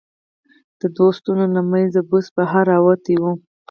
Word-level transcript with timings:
د 0.79 0.81
دوو 0.95 1.07
ستنو 1.17 1.45
له 1.55 1.61
منځه 1.71 1.99
بوس 2.09 2.27
بهر 2.35 2.63
را 2.71 2.77
وتي 2.85 3.15
و. 3.21 3.23